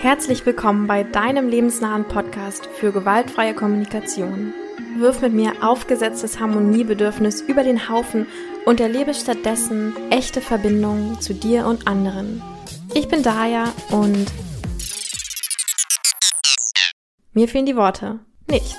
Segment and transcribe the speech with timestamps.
[0.00, 4.54] Herzlich willkommen bei deinem lebensnahen Podcast für gewaltfreie Kommunikation.
[4.96, 8.28] Wirf mit mir aufgesetztes Harmoniebedürfnis über den Haufen
[8.64, 12.40] und erlebe stattdessen echte Verbindungen zu dir und anderen.
[12.94, 14.26] Ich bin Daya und
[17.32, 18.20] mir fehlen die Worte.
[18.48, 18.76] Nicht.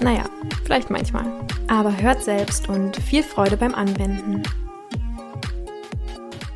[0.00, 0.24] Naja,
[0.66, 1.24] vielleicht manchmal.
[1.66, 4.42] Aber hört selbst und viel Freude beim Anwenden.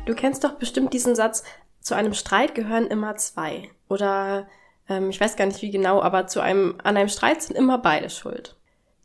[0.05, 1.43] Du kennst doch bestimmt diesen Satz,
[1.81, 3.71] zu einem Streit gehören immer zwei.
[3.89, 4.47] Oder
[4.89, 7.77] ähm, ich weiß gar nicht wie genau, aber zu einem, an einem Streit sind immer
[7.77, 8.57] beide schuld.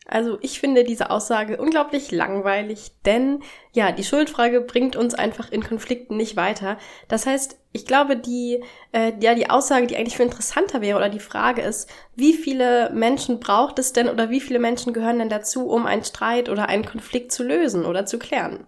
[0.06, 3.40] Also ich finde diese Aussage unglaublich langweilig, denn
[3.72, 6.76] ja, die Schuldfrage bringt uns einfach in Konflikten nicht weiter.
[7.08, 11.08] Das heißt, ich glaube, die, äh, ja, die Aussage, die eigentlich viel interessanter wäre oder
[11.08, 15.28] die Frage ist, wie viele Menschen braucht es denn oder wie viele Menschen gehören denn
[15.28, 18.66] dazu, um einen Streit oder einen Konflikt zu lösen oder zu klären?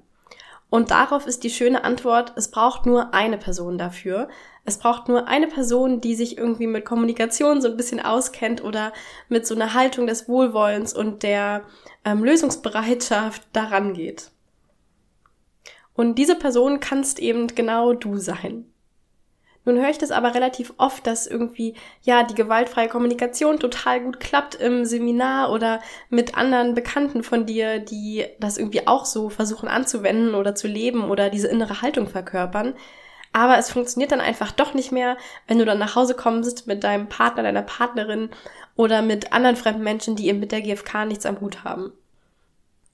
[0.70, 4.28] Und darauf ist die schöne Antwort, es braucht nur eine Person dafür.
[4.64, 8.92] Es braucht nur eine Person, die sich irgendwie mit Kommunikation so ein bisschen auskennt oder
[9.28, 11.64] mit so einer Haltung des Wohlwollens und der
[12.04, 14.30] ähm, Lösungsbereitschaft daran geht.
[15.94, 18.66] Und diese Person kannst eben genau du sein.
[19.66, 24.20] Nun höre ich das aber relativ oft, dass irgendwie, ja, die gewaltfreie Kommunikation total gut
[24.20, 29.68] klappt im Seminar oder mit anderen Bekannten von dir, die das irgendwie auch so versuchen
[29.68, 32.74] anzuwenden oder zu leben oder diese innere Haltung verkörpern.
[33.34, 35.16] Aber es funktioniert dann einfach doch nicht mehr,
[35.48, 38.30] wenn du dann nach Hause kommst mit deinem Partner, deiner Partnerin
[38.76, 41.92] oder mit anderen fremden Menschen, die eben mit der GfK nichts am Hut haben.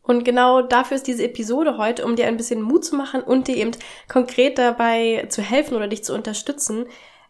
[0.02, 3.48] Und genau dafür ist diese Episode heute, um dir ein bisschen Mut zu machen und
[3.48, 3.72] dir eben
[4.08, 6.86] konkret dabei zu helfen oder dich zu unterstützen,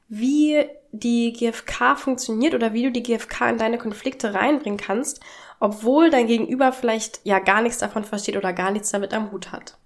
[0.06, 5.18] wie die GfK funktioniert oder wie du die GfK in deine Konflikte reinbringen kannst,
[5.58, 9.50] obwohl dein Gegenüber vielleicht ja gar nichts davon versteht oder gar nichts damit am Hut
[9.50, 9.79] hat.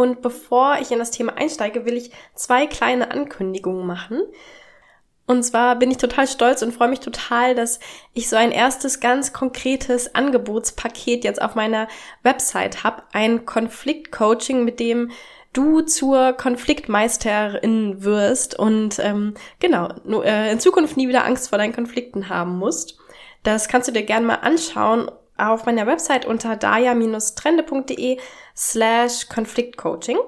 [0.00, 4.22] Und bevor ich in das Thema einsteige, will ich zwei kleine Ankündigungen machen.
[5.26, 7.80] Und zwar bin ich total stolz und freue mich total, dass
[8.14, 11.86] ich so ein erstes ganz konkretes Angebotspaket jetzt auf meiner
[12.22, 13.02] Website habe.
[13.12, 15.10] Ein Konfliktcoaching, mit dem
[15.52, 19.90] du zur Konfliktmeisterin wirst und ähm, genau,
[20.22, 22.98] äh, in Zukunft nie wieder Angst vor deinen Konflikten haben musst.
[23.42, 25.10] Das kannst du dir gerne mal anschauen
[25.48, 28.18] auf meiner Website unter daya-trende.de
[28.56, 30.18] slash Konfliktcoaching.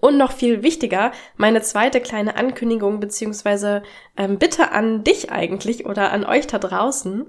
[0.00, 3.82] Und noch viel wichtiger, meine zweite kleine Ankündigung beziehungsweise
[4.16, 7.26] ähm, Bitte an dich eigentlich oder an euch da draußen.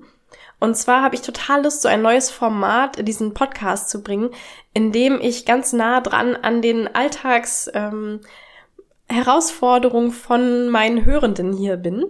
[0.59, 4.29] Und zwar habe ich total Lust, so ein neues Format in diesen Podcast zu bringen,
[4.73, 8.21] in dem ich ganz nah dran an den Alltags ähm,
[9.09, 12.05] Herausforderungen von meinen Hörenden hier bin.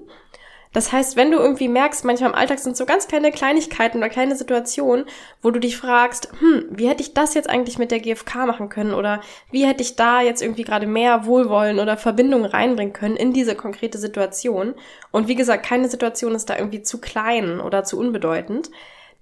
[0.73, 4.09] Das heißt, wenn du irgendwie merkst, manchmal im Alltag sind so ganz kleine Kleinigkeiten oder
[4.09, 5.05] kleine Situationen,
[5.41, 8.69] wo du dich fragst, hm, wie hätte ich das jetzt eigentlich mit der GfK machen
[8.69, 13.15] können oder wie hätte ich da jetzt irgendwie gerade mehr Wohlwollen oder Verbindung reinbringen können
[13.15, 14.73] in diese konkrete Situation.
[15.11, 18.71] Und wie gesagt, keine Situation ist da irgendwie zu klein oder zu unbedeutend.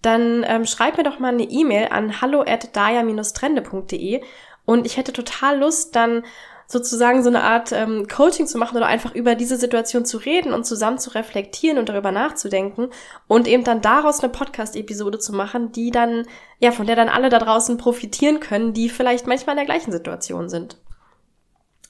[0.01, 4.21] Dann ähm, schreib mir doch mal eine E-Mail an hallo at trendede
[4.65, 6.23] und ich hätte total Lust, dann
[6.71, 10.53] sozusagen so eine Art ähm, Coaching zu machen oder einfach über diese Situation zu reden
[10.53, 12.89] und zusammen zu reflektieren und darüber nachzudenken
[13.27, 16.25] und eben dann daraus eine Podcast-Episode zu machen, die dann,
[16.59, 19.91] ja, von der dann alle da draußen profitieren können, die vielleicht manchmal in der gleichen
[19.91, 20.77] Situation sind.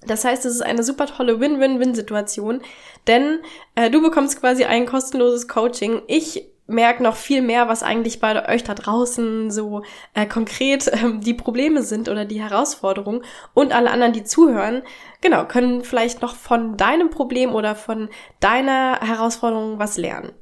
[0.07, 2.61] Das heißt, es ist eine super tolle Win-Win-Win-Situation,
[3.05, 3.39] denn
[3.75, 6.01] äh, du bekommst quasi ein kostenloses Coaching.
[6.07, 9.83] Ich merke noch viel mehr, was eigentlich bei euch da draußen so
[10.13, 13.23] äh, konkret ähm, die Probleme sind oder die Herausforderungen.
[13.53, 14.83] Und alle anderen, die zuhören,
[15.21, 18.09] genau, können vielleicht noch von deinem Problem oder von
[18.39, 20.33] deiner Herausforderung was lernen.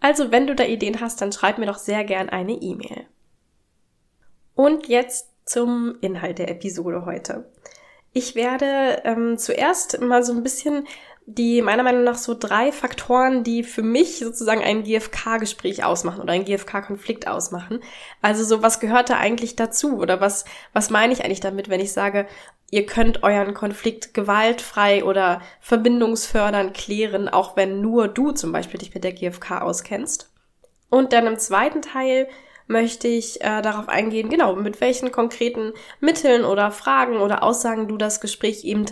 [0.00, 3.06] Also, wenn du da Ideen hast, dann schreib mir doch sehr gern eine E-Mail.
[4.54, 7.50] Und jetzt zum Inhalt der Episode heute.
[8.12, 10.86] Ich werde ähm, zuerst mal so ein bisschen
[11.26, 16.32] die meiner Meinung nach so drei Faktoren, die für mich sozusagen ein GFK-Gespräch ausmachen oder
[16.32, 17.80] ein GFK-Konflikt ausmachen.
[18.20, 21.80] Also so, was gehört da eigentlich dazu oder was, was meine ich eigentlich damit, wenn
[21.80, 22.26] ich sage,
[22.70, 28.92] ihr könnt euren Konflikt gewaltfrei oder verbindungsfördernd klären, auch wenn nur du zum Beispiel dich
[28.92, 30.30] mit der GFK auskennst.
[30.90, 32.28] Und dann im zweiten Teil
[32.66, 37.96] möchte ich äh, darauf eingehen, genau, mit welchen konkreten Mitteln oder Fragen oder Aussagen du
[37.96, 38.86] das Gespräch eben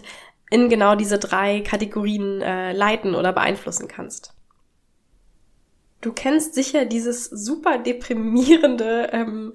[0.52, 4.34] in genau diese drei Kategorien äh, leiten oder beeinflussen kannst.
[6.02, 9.54] Du kennst sicher dieses super deprimierende, ähm,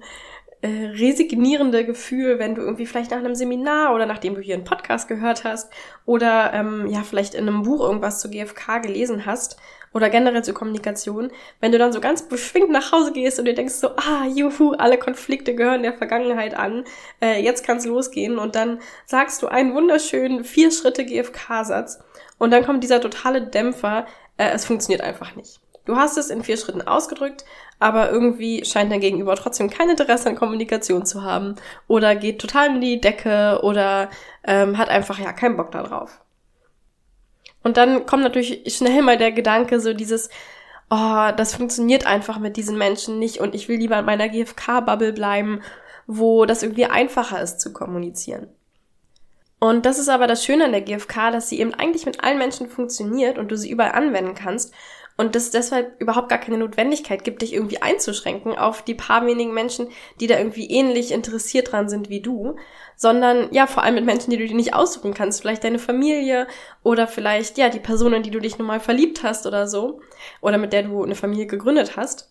[0.60, 4.64] äh, resignierende Gefühl, wenn du irgendwie vielleicht nach einem Seminar oder nachdem du hier einen
[4.64, 5.72] Podcast gehört hast
[6.04, 9.56] oder ähm, ja vielleicht in einem Buch irgendwas zu GFK gelesen hast
[9.92, 11.30] oder generell zur Kommunikation,
[11.60, 14.72] wenn du dann so ganz beschwingt nach Hause gehst und dir denkst so, ah, juhu,
[14.72, 16.84] alle Konflikte gehören der Vergangenheit an,
[17.20, 22.00] äh, jetzt kann's losgehen und dann sagst du einen wunderschönen vier Schritte GFK-Satz
[22.38, 24.06] und dann kommt dieser totale Dämpfer,
[24.36, 25.60] äh, es funktioniert einfach nicht.
[25.88, 27.46] Du hast es in vier Schritten ausgedrückt,
[27.78, 31.54] aber irgendwie scheint dein Gegenüber trotzdem kein Interesse an Kommunikation zu haben
[31.86, 34.10] oder geht total in die Decke oder
[34.44, 36.20] ähm, hat einfach ja keinen Bock darauf.
[37.62, 40.28] Und dann kommt natürlich schnell mal der Gedanke, so dieses,
[40.90, 45.12] oh, das funktioniert einfach mit diesen Menschen nicht und ich will lieber in meiner GFK-Bubble
[45.12, 45.60] bleiben,
[46.06, 48.48] wo das irgendwie einfacher ist zu kommunizieren.
[49.60, 52.38] Und das ist aber das Schöne an der GFK, dass sie eben eigentlich mit allen
[52.38, 54.72] Menschen funktioniert und du sie überall anwenden kannst
[55.16, 59.52] und es deshalb überhaupt gar keine Notwendigkeit gibt, dich irgendwie einzuschränken auf die paar wenigen
[59.52, 59.88] Menschen,
[60.20, 62.54] die da irgendwie ähnlich interessiert dran sind wie du,
[62.98, 66.46] sondern ja, vor allem mit Menschen, die du dir nicht aussuchen kannst, vielleicht deine Familie
[66.82, 70.00] oder vielleicht ja, die Person, in die du dich nun mal verliebt hast oder so
[70.42, 72.30] oder mit der du eine Familie gegründet hast.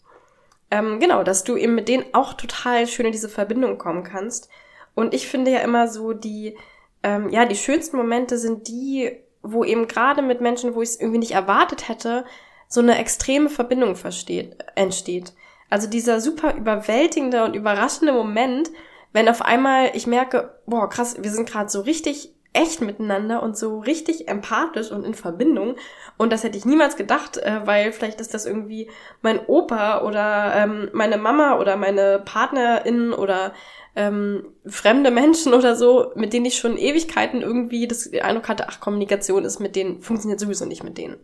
[0.70, 4.50] Ähm, genau, dass du eben mit denen auch total schön in diese Verbindung kommen kannst.
[4.94, 6.58] Und ich finde ja immer so die
[7.04, 9.12] ähm, ja, die schönsten Momente sind die,
[9.42, 12.26] wo eben gerade mit Menschen, wo ich es irgendwie nicht erwartet hätte,
[12.68, 15.34] so eine extreme Verbindung versteht, entsteht.
[15.70, 18.70] Also dieser super überwältigende und überraschende Moment,
[19.14, 23.58] wenn auf einmal ich merke, boah, krass, wir sind gerade so richtig echt miteinander und
[23.58, 25.76] so richtig empathisch und in Verbindung.
[26.18, 28.90] Und das hätte ich niemals gedacht, äh, weil vielleicht ist das irgendwie
[29.22, 33.54] mein Opa oder ähm, meine Mama oder meine Partnerin oder
[33.96, 38.80] ähm, fremde Menschen oder so, mit denen ich schon Ewigkeiten irgendwie das Eindruck hatte, ach,
[38.80, 41.18] Kommunikation ist mit denen, funktioniert sowieso nicht mit denen.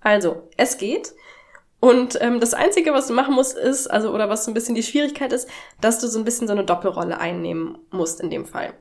[0.00, 1.14] Also, es geht.
[1.82, 4.76] Und ähm, das Einzige, was du machen musst, ist, also, oder was so ein bisschen
[4.76, 5.48] die Schwierigkeit ist,
[5.80, 8.72] dass du so ein bisschen so eine Doppelrolle einnehmen musst in dem Fall.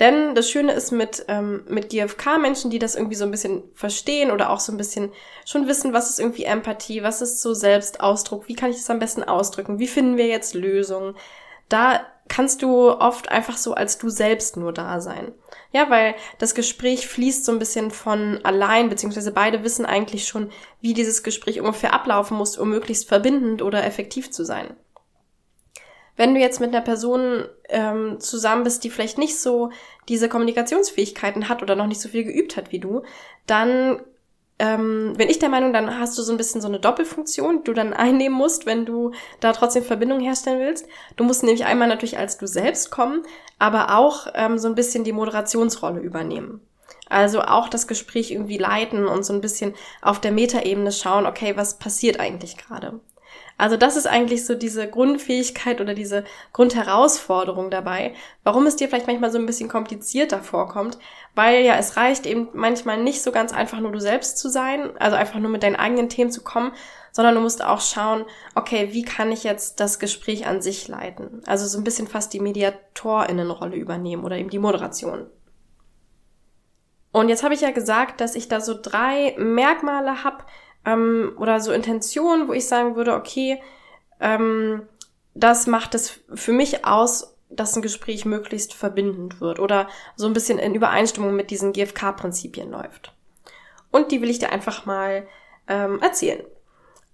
[0.00, 4.30] Denn das Schöne ist mit, ähm, mit GFK-Menschen, die das irgendwie so ein bisschen verstehen
[4.30, 5.12] oder auch so ein bisschen
[5.46, 8.98] schon wissen, was ist irgendwie Empathie, was ist so Selbstausdruck, wie kann ich das am
[8.98, 11.16] besten ausdrücken, wie finden wir jetzt Lösungen.
[11.70, 15.32] Da kannst du oft einfach so als du selbst nur da sein.
[15.72, 20.50] Ja, weil das Gespräch fließt so ein bisschen von allein, beziehungsweise beide wissen eigentlich schon,
[20.80, 24.74] wie dieses Gespräch ungefähr ablaufen muss, um möglichst verbindend oder effektiv zu sein.
[26.16, 29.70] Wenn du jetzt mit einer Person ähm, zusammen bist, die vielleicht nicht so
[30.08, 33.02] diese Kommunikationsfähigkeiten hat oder noch nicht so viel geübt hat wie du,
[33.46, 34.00] dann
[34.58, 37.64] ähm, bin ich der Meinung, dann hast du so ein bisschen so eine Doppelfunktion, die
[37.64, 40.86] du dann einnehmen musst, wenn du da trotzdem Verbindung herstellen willst.
[41.16, 43.22] Du musst nämlich einmal natürlich als du selbst kommen,
[43.58, 46.60] aber auch ähm, so ein bisschen die Moderationsrolle übernehmen.
[47.08, 51.56] Also auch das Gespräch irgendwie leiten und so ein bisschen auf der Metaebene schauen, okay,
[51.56, 53.00] was passiert eigentlich gerade?
[53.58, 58.14] Also das ist eigentlich so diese Grundfähigkeit oder diese Grundherausforderung dabei,
[58.44, 60.98] warum es dir vielleicht manchmal so ein bisschen komplizierter vorkommt,
[61.34, 64.90] weil ja es reicht eben manchmal nicht so ganz einfach nur du selbst zu sein,
[64.98, 66.72] also einfach nur mit deinen eigenen Themen zu kommen,
[67.12, 71.40] sondern du musst auch schauen, okay, wie kann ich jetzt das Gespräch an sich leiten?
[71.46, 75.26] Also so ein bisschen fast die Mediatorinnenrolle übernehmen oder eben die Moderation.
[77.12, 80.44] Und jetzt habe ich ja gesagt, dass ich da so drei Merkmale habe,
[80.86, 83.60] ähm, oder so Intentionen, wo ich sagen würde, okay,
[84.20, 84.88] ähm,
[85.34, 90.32] das macht es für mich aus, dass ein Gespräch möglichst verbindend wird oder so ein
[90.32, 93.12] bisschen in Übereinstimmung mit diesen GFK-Prinzipien läuft.
[93.90, 95.26] Und die will ich dir einfach mal
[95.68, 96.44] ähm, erzählen.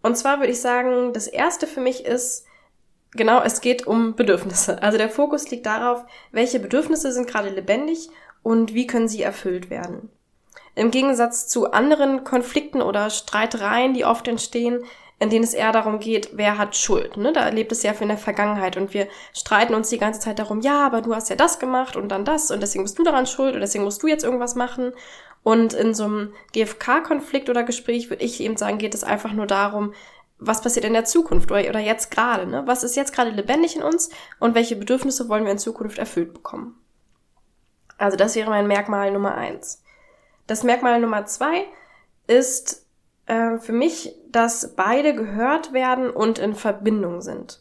[0.02, 2.44] Und zwar würde ich sagen, das erste für mich ist,
[3.12, 4.82] genau, es geht um Bedürfnisse.
[4.82, 8.08] Also der Fokus liegt darauf, welche Bedürfnisse sind gerade lebendig
[8.42, 10.10] und wie können sie erfüllt werden.
[10.74, 14.84] Im Gegensatz zu anderen Konflikten oder Streitereien, die oft entstehen,
[15.18, 17.16] in denen es eher darum geht, wer hat Schuld.
[17.16, 17.32] Ne?
[17.32, 20.40] Da lebt es ja für in der Vergangenheit und wir streiten uns die ganze Zeit
[20.40, 23.04] darum, ja, aber du hast ja das gemacht und dann das und deswegen bist du
[23.04, 24.92] daran schuld und deswegen musst du jetzt irgendwas machen.
[25.44, 29.46] Und in so einem GFK-Konflikt oder Gespräch würde ich eben sagen, geht es einfach nur
[29.46, 29.92] darum,
[30.38, 32.46] was passiert in der Zukunft oder, oder jetzt gerade.
[32.46, 32.62] Ne?
[32.66, 34.10] Was ist jetzt gerade lebendig in uns
[34.40, 36.76] und welche Bedürfnisse wollen wir in Zukunft erfüllt bekommen?
[37.96, 39.81] Also das wäre mein Merkmal Nummer eins.
[40.46, 41.66] Das Merkmal Nummer zwei
[42.26, 42.86] ist
[43.26, 47.60] äh, für mich, dass beide gehört werden und in Verbindung sind.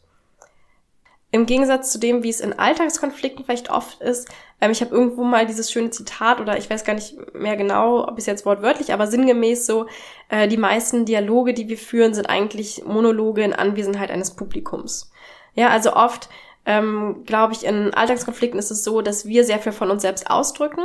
[1.33, 5.23] Im Gegensatz zu dem, wie es in Alltagskonflikten vielleicht oft ist, ähm, ich habe irgendwo
[5.23, 8.93] mal dieses schöne Zitat oder ich weiß gar nicht mehr genau, ob es jetzt wortwörtlich,
[8.93, 9.87] aber sinngemäß so,
[10.29, 15.09] äh, die meisten Dialoge, die wir führen, sind eigentlich Monologe in Anwesenheit eines Publikums.
[15.53, 16.29] Ja, also oft
[16.65, 20.29] ähm, glaube ich, in Alltagskonflikten ist es so, dass wir sehr viel von uns selbst
[20.29, 20.81] ausdrücken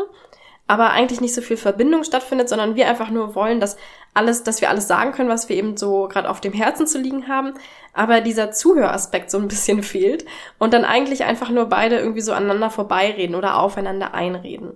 [0.69, 3.77] aber eigentlich nicht so viel Verbindung stattfindet, sondern wir einfach nur wollen, dass
[4.15, 6.99] alles, dass wir alles sagen können, was wir eben so gerade auf dem Herzen zu
[6.99, 7.55] liegen haben,
[7.93, 10.25] aber dieser Zuhöraspekt so ein bisschen fehlt
[10.59, 14.73] und dann eigentlich einfach nur beide irgendwie so aneinander vorbeireden oder aufeinander einreden.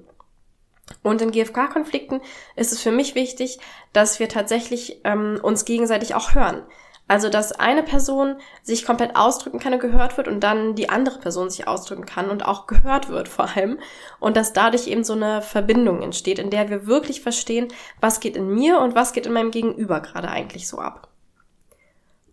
[1.03, 2.21] Und in GFK-Konflikten
[2.57, 3.59] ist es für mich wichtig,
[3.93, 6.63] dass wir tatsächlich ähm, uns gegenseitig auch hören.
[7.11, 11.19] Also, dass eine Person sich komplett ausdrücken kann und gehört wird und dann die andere
[11.19, 13.81] Person sich ausdrücken kann und auch gehört wird vor allem.
[14.21, 17.67] Und dass dadurch eben so eine Verbindung entsteht, in der wir wirklich verstehen,
[18.01, 21.09] was geht in mir und was geht in meinem Gegenüber gerade eigentlich so ab.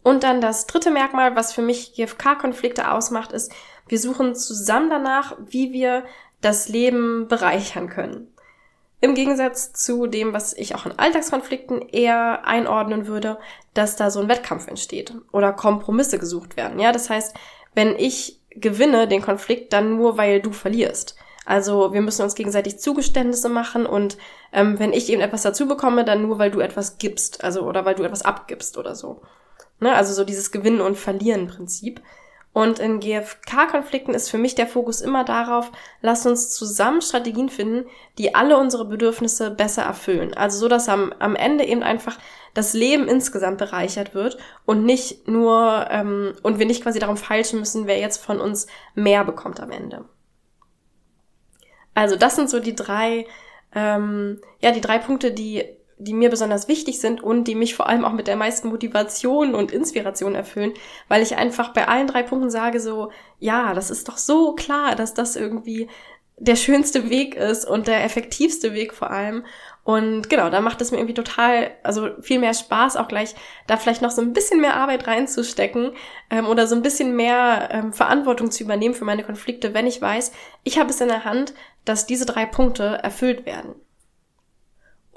[0.04, 3.52] Und dann das dritte Merkmal, was für mich GFK-Konflikte ausmacht, ist,
[3.88, 6.04] wir suchen zusammen danach, wie wir
[6.42, 8.32] das Leben bereichern können.
[9.00, 13.38] Im Gegensatz zu dem, was ich auch in Alltagskonflikten eher einordnen würde,
[13.74, 16.80] dass da so ein Wettkampf entsteht oder Kompromisse gesucht werden.
[16.80, 17.36] Ja, das heißt,
[17.76, 21.16] wenn ich gewinne den Konflikt, dann nur weil du verlierst.
[21.46, 24.18] Also wir müssen uns gegenseitig Zugeständnisse machen und
[24.52, 27.86] ähm, wenn ich eben etwas dazu bekomme, dann nur weil du etwas gibst, also oder
[27.86, 29.22] weil du etwas abgibst oder so.
[29.80, 29.96] Ne?
[29.96, 32.02] Also so dieses Gewinnen und Verlieren Prinzip.
[32.58, 35.72] Und in GFK-Konflikten ist für mich der Fokus immer darauf,
[36.02, 37.88] lass uns zusammen Strategien finden,
[38.18, 40.34] die alle unsere Bedürfnisse besser erfüllen.
[40.34, 42.18] Also so, dass am, am Ende eben einfach
[42.56, 47.60] das Leben insgesamt bereichert wird und nicht nur, ähm, und wir nicht quasi darum feilschen
[47.60, 50.06] müssen, wer jetzt von uns mehr bekommt am Ende.
[51.94, 53.28] Also das sind so die drei,
[53.76, 57.88] ähm, ja, die drei Punkte, die die mir besonders wichtig sind und die mich vor
[57.88, 60.74] allem auch mit der meisten Motivation und Inspiration erfüllen,
[61.08, 64.96] weil ich einfach bei allen drei Punkten sage so, ja, das ist doch so klar,
[64.96, 65.88] dass das irgendwie
[66.40, 69.44] der schönste Weg ist und der effektivste Weg vor allem.
[69.84, 73.34] Und genau, da macht es mir irgendwie total, also viel mehr Spaß, auch gleich
[73.66, 75.94] da vielleicht noch so ein bisschen mehr Arbeit reinzustecken
[76.30, 80.02] ähm, oder so ein bisschen mehr ähm, Verantwortung zu übernehmen für meine Konflikte, wenn ich
[80.02, 80.32] weiß,
[80.64, 81.54] ich habe es in der Hand,
[81.86, 83.76] dass diese drei Punkte erfüllt werden.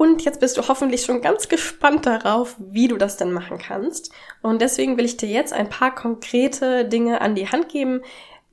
[0.01, 4.11] Und jetzt bist du hoffentlich schon ganz gespannt darauf, wie du das denn machen kannst.
[4.41, 8.01] Und deswegen will ich dir jetzt ein paar konkrete Dinge an die Hand geben,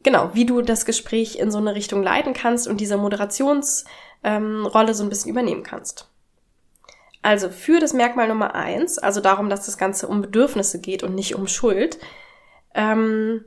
[0.04, 3.86] genau, wie du das Gespräch in so eine Richtung leiten kannst und diese Moderationsrolle
[4.25, 6.10] ähm, so ein bisschen übernehmen kannst.
[7.22, 11.16] Also für das Merkmal Nummer eins, also darum, dass das Ganze um Bedürfnisse geht und
[11.16, 11.98] nicht um Schuld,
[12.75, 13.46] ähm,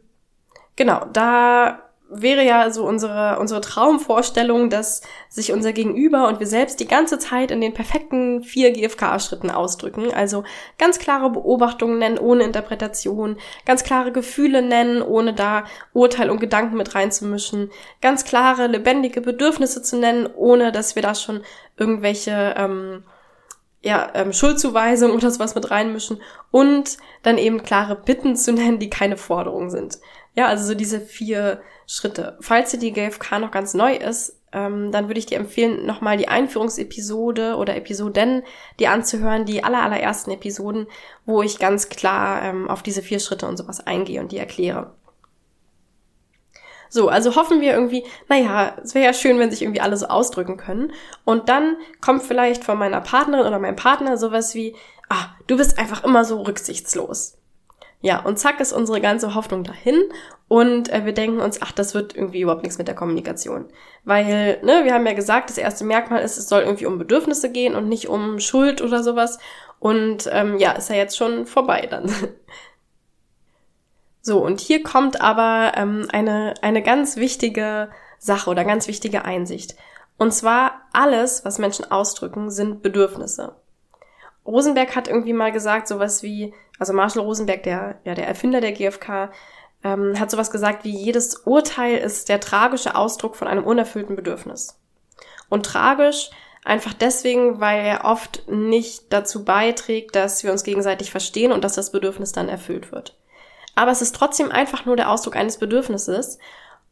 [0.74, 6.80] genau, da wäre ja so unsere, unsere Traumvorstellung, dass sich unser Gegenüber und wir selbst
[6.80, 10.12] die ganze Zeit in den perfekten vier GFK-Schritten ausdrücken.
[10.12, 10.42] Also
[10.76, 16.76] ganz klare Beobachtungen nennen, ohne Interpretation, ganz klare Gefühle nennen, ohne da Urteil und Gedanken
[16.76, 17.70] mit reinzumischen,
[18.02, 21.42] ganz klare, lebendige Bedürfnisse zu nennen, ohne dass wir da schon
[21.76, 23.04] irgendwelche ähm,
[23.82, 28.90] ja, ähm, Schuldzuweisung oder sowas mit reinmischen und dann eben klare Bitten zu nennen, die
[28.90, 29.98] keine Forderungen sind.
[30.34, 32.36] Ja, also so diese vier Schritte.
[32.40, 36.16] Falls dir die GFK noch ganz neu ist, ähm, dann würde ich dir empfehlen, nochmal
[36.16, 38.44] die Einführungsepisode oder Episoden,
[38.78, 40.86] die anzuhören, die aller, allerersten Episoden,
[41.26, 44.92] wo ich ganz klar ähm, auf diese vier Schritte und sowas eingehe und die erkläre.
[46.88, 50.06] So, also hoffen wir irgendwie, naja, es wäre ja schön, wenn sich irgendwie alle so
[50.06, 50.92] ausdrücken können.
[51.24, 54.76] Und dann kommt vielleicht von meiner Partnerin oder meinem Partner sowas wie,
[55.08, 57.39] ah, du bist einfach immer so rücksichtslos.
[58.02, 60.00] Ja, und zack ist unsere ganze Hoffnung dahin
[60.48, 63.66] und äh, wir denken uns, ach, das wird irgendwie überhaupt nichts mit der Kommunikation.
[64.04, 67.52] Weil, ne, wir haben ja gesagt, das erste Merkmal ist, es soll irgendwie um Bedürfnisse
[67.52, 69.38] gehen und nicht um Schuld oder sowas.
[69.78, 72.10] Und ähm, ja, ist ja jetzt schon vorbei dann.
[74.22, 79.76] so, und hier kommt aber ähm, eine, eine ganz wichtige Sache oder ganz wichtige Einsicht.
[80.16, 83.56] Und zwar alles, was Menschen ausdrücken, sind Bedürfnisse.
[84.50, 88.72] Rosenberg hat irgendwie mal gesagt, sowas wie, also Marshall Rosenberg, der, ja, der Erfinder der
[88.72, 89.30] GfK,
[89.82, 94.78] ähm, hat sowas gesagt wie, jedes Urteil ist der tragische Ausdruck von einem unerfüllten Bedürfnis.
[95.48, 96.30] Und tragisch
[96.64, 101.74] einfach deswegen, weil er oft nicht dazu beiträgt, dass wir uns gegenseitig verstehen und dass
[101.74, 103.16] das Bedürfnis dann erfüllt wird.
[103.74, 106.38] Aber es ist trotzdem einfach nur der Ausdruck eines Bedürfnisses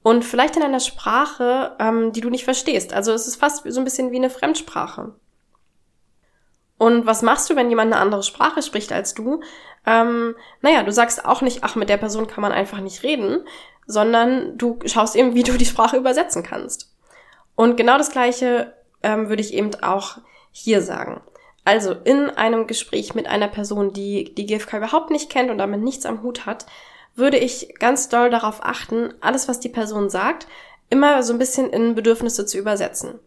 [0.02, 2.94] und vielleicht in einer Sprache, ähm, die du nicht verstehst.
[2.94, 5.12] Also es ist fast so ein bisschen wie eine Fremdsprache.
[6.78, 9.40] Und was machst du, wenn jemand eine andere Sprache spricht als du?
[9.84, 13.44] Ähm, naja, du sagst auch nicht, ach, mit der Person kann man einfach nicht reden,
[13.86, 16.94] sondern du schaust eben, wie du die Sprache übersetzen kannst.
[17.56, 20.18] Und genau das Gleiche ähm, würde ich eben auch
[20.52, 21.20] hier sagen.
[21.64, 25.80] Also in einem Gespräch mit einer Person, die die GFK überhaupt nicht kennt und damit
[25.80, 26.66] nichts am Hut hat,
[27.14, 30.46] würde ich ganz doll darauf achten, alles, was die Person sagt,
[30.88, 33.18] immer so ein bisschen in Bedürfnisse zu übersetzen.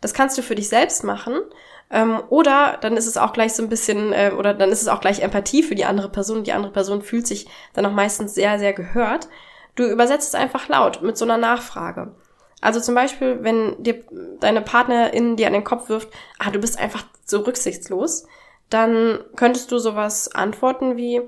[0.00, 1.40] Das kannst du für dich selbst machen
[1.90, 4.88] ähm, oder dann ist es auch gleich so ein bisschen, äh, oder dann ist es
[4.88, 6.44] auch gleich Empathie für die andere Person.
[6.44, 9.28] Die andere Person fühlt sich dann auch meistens sehr, sehr gehört.
[9.74, 12.12] Du übersetzt es einfach laut mit so einer Nachfrage.
[12.60, 14.02] Also zum Beispiel, wenn dir
[14.40, 18.26] deine Partnerin dir an den Kopf wirft, ah, du bist einfach so rücksichtslos,
[18.68, 21.22] dann könntest du sowas antworten wie,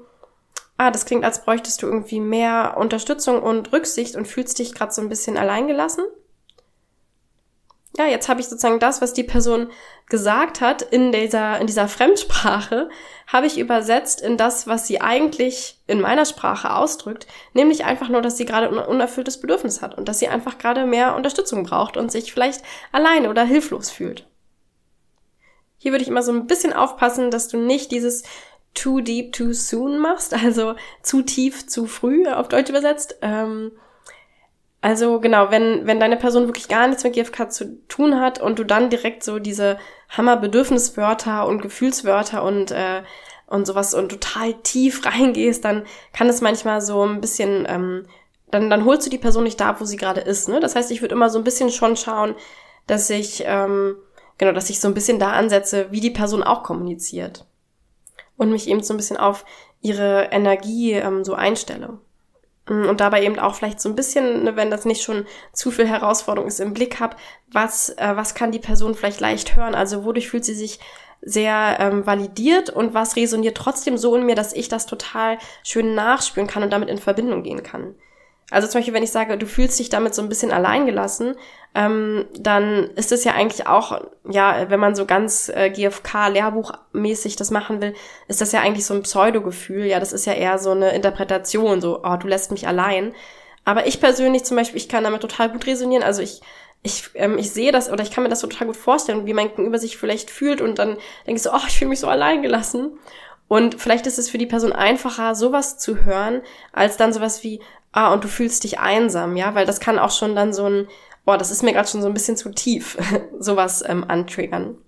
[0.76, 4.93] ah, das klingt, als bräuchtest du irgendwie mehr Unterstützung und Rücksicht und fühlst dich gerade
[4.93, 6.05] so ein bisschen alleingelassen.
[7.99, 9.68] Ja, jetzt habe ich sozusagen das, was die Person
[10.09, 12.88] gesagt hat in dieser, in dieser Fremdsprache,
[13.26, 18.23] habe ich übersetzt in das, was sie eigentlich in meiner Sprache ausdrückt, nämlich einfach nur,
[18.23, 21.97] dass sie gerade ein unerfülltes Bedürfnis hat und dass sie einfach gerade mehr Unterstützung braucht
[21.97, 24.26] und sich vielleicht alleine oder hilflos fühlt.
[25.78, 28.23] Hier würde ich immer so ein bisschen aufpassen, dass du nicht dieses
[28.75, 33.16] too deep, too soon machst, also zu tief, zu früh auf Deutsch übersetzt.
[33.23, 33.73] Ähm,
[34.83, 38.59] also genau, wenn, wenn deine Person wirklich gar nichts mit GFK zu tun hat und
[38.59, 43.03] du dann direkt so diese Hammer-Bedürfniswörter und Gefühlswörter und, äh,
[43.47, 48.07] und sowas und total tief reingehst, dann kann es manchmal so ein bisschen, ähm,
[48.51, 50.49] dann, dann holst du die Person nicht da, wo sie gerade ist.
[50.49, 50.61] Ne?
[50.61, 52.35] Das heißt, ich würde immer so ein bisschen schon schauen,
[52.87, 53.97] dass ich, ähm,
[54.39, 57.47] genau, dass ich so ein bisschen da ansetze, wie die Person auch kommuniziert.
[58.39, 59.45] Und mich eben so ein bisschen auf
[59.83, 61.99] ihre Energie ähm, so einstelle.
[62.69, 65.71] Mm, und dabei eben auch vielleicht so ein bisschen, ne, wenn das nicht schon zu
[65.71, 67.17] viel Herausforderung ist, im Blick habe,
[67.52, 69.75] was, äh, was kann die Person vielleicht leicht hören?
[69.75, 70.79] Also wodurch fühlt sie sich
[71.23, 75.95] sehr ähm, validiert und was resoniert trotzdem so in mir, dass ich das total schön
[75.95, 77.95] nachspüren kann und damit in Verbindung gehen kann.
[78.50, 81.37] Also zum Beispiel, wenn ich sage, du fühlst dich damit so ein bisschen alleingelassen,
[81.75, 87.50] ähm, dann ist es ja eigentlich auch, ja, wenn man so ganz äh, GFK-Lehrbuchmäßig das
[87.50, 87.95] machen will,
[88.26, 89.87] ist das ja eigentlich so ein Pseudo-Gefühl.
[89.87, 93.14] Ja, das ist ja eher so eine Interpretation, so, oh, du lässt mich allein.
[93.64, 96.02] Aber ich persönlich zum Beispiel, ich kann damit total gut resonieren.
[96.02, 96.40] Also ich,
[96.83, 99.50] ich, ähm, ich sehe das oder ich kann mir das total gut vorstellen, wie mein
[99.50, 102.42] Gegenüber sich vielleicht fühlt und dann denke ich so, oh, ich fühle mich so allein
[102.42, 102.99] gelassen.
[103.47, 106.40] Und vielleicht ist es für die Person einfacher, sowas zu hören,
[106.73, 107.61] als dann sowas wie,
[107.92, 110.88] ah, und du fühlst dich einsam, ja, weil das kann auch schon dann so ein,
[111.25, 112.97] boah, das ist mir gerade schon so ein bisschen zu tief,
[113.38, 114.78] sowas ähm, antriggern.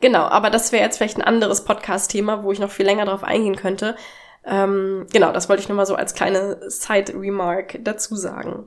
[0.00, 3.24] Genau, aber das wäre jetzt vielleicht ein anderes Podcast-Thema, wo ich noch viel länger drauf
[3.24, 3.96] eingehen könnte.
[4.44, 8.66] Ähm, genau, das wollte ich nur mal so als kleine Side-Remark dazu sagen.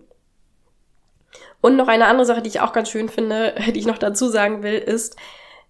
[1.62, 4.30] Und noch eine andere Sache, die ich auch ganz schön finde, die ich noch dazu
[4.30, 5.16] sagen will, ist,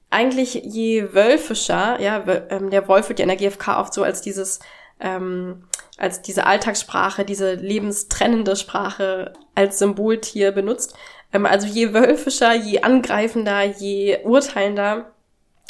[0.09, 4.21] eigentlich je wölfischer, ja, ähm, der Wolf wird ja in der GfK oft so als
[4.21, 4.59] dieses
[4.99, 5.63] ähm,
[5.98, 10.96] als diese Alltagssprache, diese lebenstrennende Sprache als Symboltier benutzt.
[11.34, 15.12] Ähm, also je wölfischer, je angreifender, je urteilender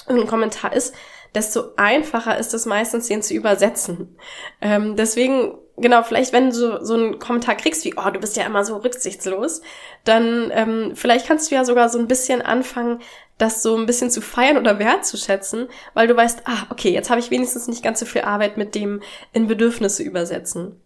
[0.07, 0.93] ein Kommentar ist,
[1.35, 4.17] desto einfacher ist es meistens, den zu übersetzen.
[4.61, 8.45] Ähm, deswegen, genau, vielleicht wenn du so einen Kommentar kriegst wie, oh, du bist ja
[8.45, 9.61] immer so rücksichtslos,
[10.03, 12.99] dann ähm, vielleicht kannst du ja sogar so ein bisschen anfangen,
[13.37, 17.19] das so ein bisschen zu feiern oder wertzuschätzen, weil du weißt, ah, okay, jetzt habe
[17.19, 20.81] ich wenigstens nicht ganz so viel Arbeit mit dem in Bedürfnisse übersetzen.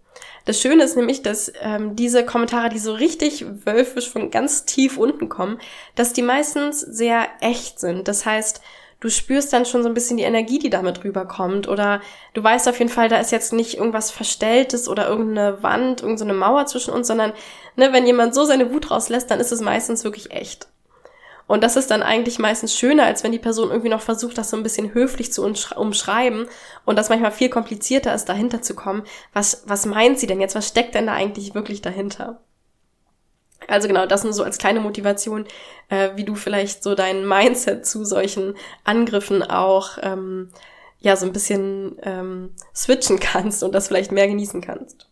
[0.46, 4.98] Das Schöne ist nämlich, dass ähm, diese Kommentare, die so richtig wölfisch von ganz tief
[4.98, 5.60] unten kommen,
[5.96, 8.08] dass die meistens sehr echt sind.
[8.08, 8.62] Das heißt,
[9.02, 11.68] du spürst dann schon so ein bisschen die Energie, die damit rüberkommt.
[11.68, 12.02] Oder
[12.34, 16.34] du weißt auf jeden Fall, da ist jetzt nicht irgendwas Verstelltes oder irgendeine Wand, irgendeine
[16.34, 17.34] Mauer zwischen uns, sondern
[17.76, 20.68] ne, wenn jemand so seine Wut rauslässt, dann ist es meistens wirklich echt.
[21.48, 24.52] Und das ist dann eigentlich meistens schöner, als wenn die Person irgendwie noch versucht, das
[24.52, 26.48] so ein bisschen höflich zu umschreiben
[26.86, 29.04] und das manchmal viel komplizierter ist, dahinter zu kommen.
[29.34, 30.56] Was, was meint sie denn jetzt?
[30.56, 32.40] Was steckt denn da eigentlich wirklich dahinter?
[33.68, 35.46] Also genau, das nur so als kleine Motivation,
[35.90, 40.50] äh, wie du vielleicht so dein Mindset zu solchen Angriffen auch ähm,
[41.00, 45.10] ja so ein bisschen ähm, switchen kannst und das vielleicht mehr genießen kannst.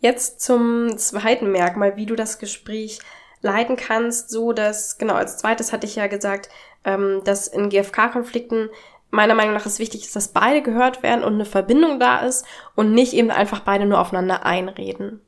[0.00, 2.98] Jetzt zum zweiten Merkmal, wie du das Gespräch
[3.40, 6.48] leiten kannst, so dass, genau, als zweites hatte ich ja gesagt,
[6.84, 8.70] ähm, dass in GFK-Konflikten
[9.10, 12.46] meiner Meinung nach es wichtig ist, dass beide gehört werden und eine Verbindung da ist
[12.74, 15.20] und nicht eben einfach beide nur aufeinander einreden.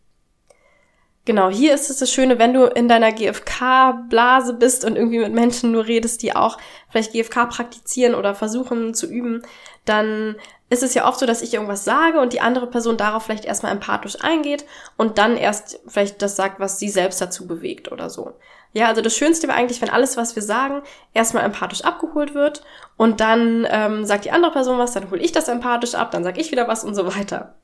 [1.26, 5.32] Genau, hier ist es das Schöne, wenn du in deiner GFK-Blase bist und irgendwie mit
[5.32, 6.58] Menschen nur redest, die auch
[6.90, 9.42] vielleicht GFK praktizieren oder versuchen zu üben,
[9.86, 10.36] dann
[10.68, 13.46] ist es ja oft so, dass ich irgendwas sage und die andere Person darauf vielleicht
[13.46, 14.66] erstmal empathisch eingeht
[14.98, 18.34] und dann erst vielleicht das sagt, was sie selbst dazu bewegt oder so.
[18.74, 20.82] Ja, also das Schönste wäre eigentlich, wenn alles, was wir sagen,
[21.14, 22.62] erstmal empathisch abgeholt wird
[22.98, 26.24] und dann ähm, sagt die andere Person was, dann hole ich das empathisch ab, dann
[26.24, 27.54] sage ich wieder was und so weiter.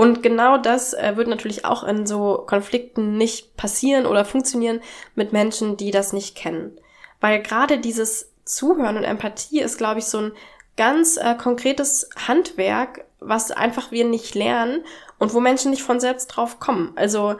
[0.00, 4.80] Und genau das äh, wird natürlich auch in so Konflikten nicht passieren oder funktionieren
[5.14, 6.80] mit Menschen, die das nicht kennen.
[7.20, 10.32] Weil gerade dieses Zuhören und Empathie ist, glaube ich, so ein
[10.78, 14.86] ganz äh, konkretes Handwerk, was einfach wir nicht lernen
[15.18, 16.92] und wo Menschen nicht von selbst drauf kommen.
[16.96, 17.36] Also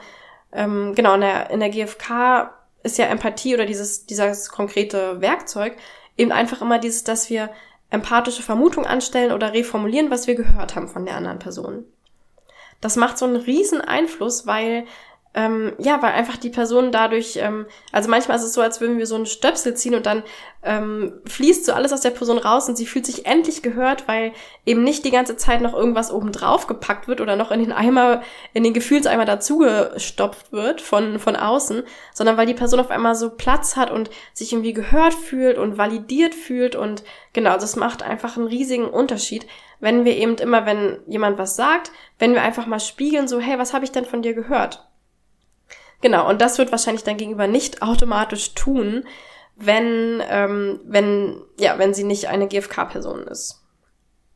[0.53, 5.79] ähm, genau, in der, in der GfK ist ja Empathie oder dieses, dieses konkrete Werkzeug
[6.19, 7.49] eben einfach immer dieses, dass wir
[7.89, 11.87] empathische Vermutungen anstellen oder reformulieren, was wir gehört haben von der anderen Person.
[12.81, 14.87] Das macht so einen riesen Einfluss, weil
[15.33, 18.99] ähm, ja, weil einfach die Person dadurch, ähm, also manchmal ist es so, als würden
[18.99, 20.25] wir so einen Stöpsel ziehen und dann
[20.65, 24.33] ähm, fließt so alles aus der Person raus und sie fühlt sich endlich gehört, weil
[24.67, 27.71] eben nicht die ganze Zeit noch irgendwas oben drauf gepackt wird oder noch in den
[27.71, 28.23] Eimer,
[28.55, 33.31] in den Gefühlseimer dazugestopft wird von, von außen, sondern weil die Person auf einmal so
[33.31, 38.37] Platz hat und sich irgendwie gehört fühlt und validiert fühlt und genau, das macht einfach
[38.37, 39.47] einen riesigen Unterschied,
[39.81, 43.59] wenn wir eben immer, wenn jemand was sagt, wenn wir einfach mal spiegeln, so, hey,
[43.59, 44.87] was habe ich denn von dir gehört?
[46.03, 49.05] Genau, und das wird wahrscheinlich dein Gegenüber nicht automatisch tun,
[49.57, 53.63] wenn, ähm, wenn, ja, wenn sie nicht eine GFK-Person ist.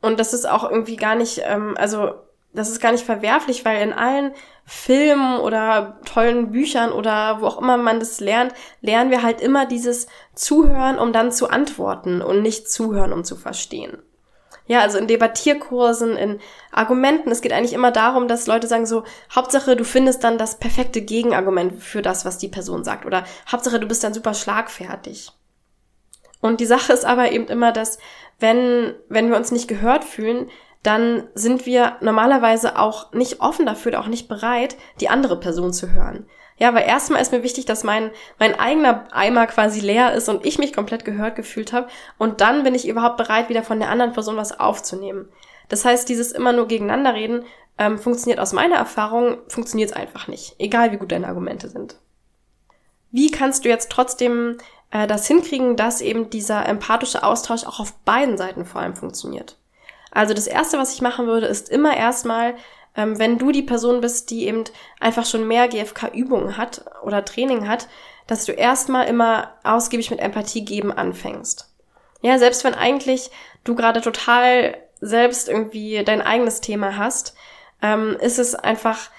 [0.03, 2.13] Und das ist auch irgendwie gar nicht, ähm, also
[2.53, 4.33] das ist gar nicht verwerflich, weil in allen
[4.65, 9.67] Filmen oder tollen Büchern oder wo auch immer man das lernt, lernen wir halt immer
[9.67, 13.99] dieses Zuhören, um dann zu antworten und nicht zuhören, um zu verstehen.
[14.67, 16.41] Ja, also in Debattierkursen, in
[16.73, 17.31] Argumenten.
[17.31, 21.03] Es geht eigentlich immer darum, dass Leute sagen so, Hauptsache du findest dann das perfekte
[21.03, 23.05] Gegenargument für das, was die Person sagt.
[23.05, 25.33] Oder Hauptsache du bist dann super schlagfertig.
[26.41, 27.99] Und die Sache ist aber eben immer, dass
[28.39, 30.51] wenn, wenn wir uns nicht gehört fühlen,
[30.83, 35.93] dann sind wir normalerweise auch nicht offen dafür, auch nicht bereit, die andere Person zu
[35.93, 36.27] hören.
[36.57, 40.47] Ja, weil erstmal ist mir wichtig, dass mein, mein eigener Eimer quasi leer ist und
[40.47, 41.89] ich mich komplett gehört gefühlt habe.
[42.17, 45.29] Und dann bin ich überhaupt bereit, wieder von der anderen Person was aufzunehmen.
[45.69, 47.45] Das heißt, dieses immer nur gegeneinander reden
[47.77, 50.55] ähm, funktioniert aus meiner Erfahrung, funktioniert es einfach nicht.
[50.59, 51.97] Egal wie gut deine Argumente sind.
[53.11, 54.59] Wie kannst du jetzt trotzdem
[54.91, 59.57] äh, das hinkriegen, dass eben dieser empathische Austausch auch auf beiden Seiten vor allem funktioniert?
[60.13, 62.55] Also das erste, was ich machen würde, ist immer erstmal
[62.97, 64.65] ähm, wenn du die Person bist, die eben
[65.01, 67.89] einfach schon mehr GFK-Übungen hat oder Training hat,
[68.27, 71.71] dass du erstmal immer ausgiebig mit Empathie geben anfängst.
[72.23, 73.31] Ja, selbst wenn eigentlich
[73.65, 77.35] du gerade total selbst irgendwie dein eigenes Thema hast,
[77.83, 79.11] ähm, ist es einfach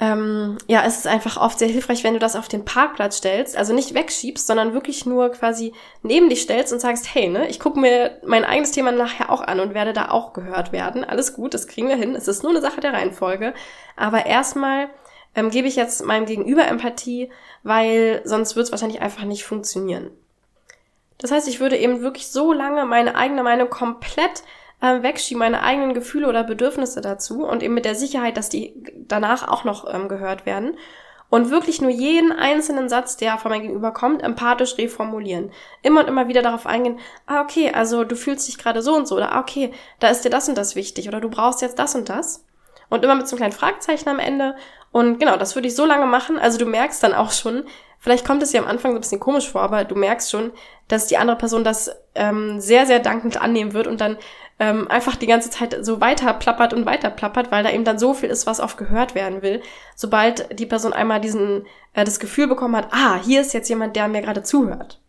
[0.00, 3.54] ähm, ja, es ist einfach oft sehr hilfreich, wenn du das auf den Parkplatz stellst,
[3.54, 7.60] also nicht wegschiebst, sondern wirklich nur quasi neben dich stellst und sagst, hey, ne, ich
[7.60, 11.04] gucke mir mein eigenes Thema nachher auch an und werde da auch gehört werden.
[11.04, 12.14] Alles gut, das kriegen wir hin.
[12.14, 13.52] Es ist nur eine Sache der Reihenfolge.
[13.94, 14.88] Aber erstmal
[15.34, 17.30] ähm, gebe ich jetzt meinem Gegenüber Empathie,
[17.62, 20.10] weil sonst wird es wahrscheinlich einfach nicht funktionieren.
[21.18, 24.44] Das heißt, ich würde eben wirklich so lange meine eigene Meinung komplett
[24.82, 28.74] ähm, wegschiebe meine eigenen Gefühle oder Bedürfnisse dazu und eben mit der Sicherheit, dass die
[29.08, 30.76] danach auch noch ähm, gehört werden.
[31.30, 35.52] Und wirklich nur jeden einzelnen Satz, der von meinem Gegenüber kommt, empathisch reformulieren.
[35.82, 39.06] Immer und immer wieder darauf eingehen, ah, okay, also du fühlst dich gerade so und
[39.06, 41.78] so, oder ah, okay, da ist dir das und das wichtig, oder du brauchst jetzt
[41.78, 42.44] das und das.
[42.88, 44.56] Und immer mit so einem kleinen Fragezeichen am Ende.
[44.90, 46.36] Und genau, das würde ich so lange machen.
[46.36, 47.62] Also du merkst dann auch schon,
[48.00, 50.50] vielleicht kommt es dir am Anfang so ein bisschen komisch vor, aber du merkst schon,
[50.88, 54.18] dass die andere Person das ähm, sehr, sehr dankend annehmen wird und dann
[54.60, 57.98] ähm, einfach die ganze Zeit so weiter plappert und weiter plappert, weil da eben dann
[57.98, 59.62] so viel ist, was oft gehört werden will.
[59.96, 63.96] Sobald die Person einmal diesen, äh, das Gefühl bekommen hat, ah, hier ist jetzt jemand,
[63.96, 65.00] der mir gerade zuhört.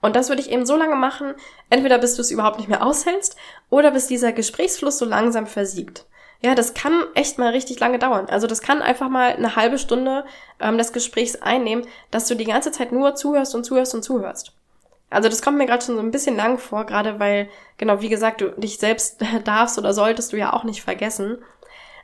[0.00, 1.34] Und das würde ich eben so lange machen,
[1.68, 3.36] entweder bis du es überhaupt nicht mehr aushältst
[3.70, 6.06] oder bis dieser Gesprächsfluss so langsam versiegt.
[6.44, 8.26] Ja, das kann echt mal richtig lange dauern.
[8.28, 10.24] Also das kann einfach mal eine halbe Stunde
[10.60, 14.52] ähm, des Gesprächs einnehmen, dass du die ganze Zeit nur zuhörst und zuhörst und zuhörst.
[15.12, 18.08] Also das kommt mir gerade schon so ein bisschen lang vor, gerade weil, genau, wie
[18.08, 21.38] gesagt, du dich selbst darfst oder solltest du ja auch nicht vergessen.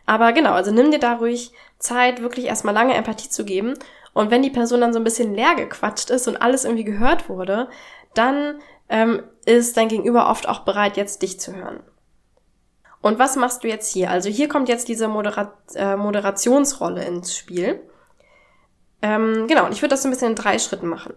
[0.06, 3.74] Aber genau, also nimm dir da ruhig Zeit, wirklich erstmal lange Empathie zu geben.
[4.14, 7.28] Und wenn die Person dann so ein bisschen leer gequatscht ist und alles irgendwie gehört
[7.28, 7.68] wurde,
[8.14, 11.80] dann ähm, ist dein Gegenüber oft auch bereit, jetzt dich zu hören.
[13.00, 14.10] Und was machst du jetzt hier?
[14.10, 17.80] Also hier kommt jetzt diese Modera äh, Moderationsrolle ins Spiel.
[19.02, 21.14] Ähm, genau, und ich würde das so ein bisschen in drei Schritten machen.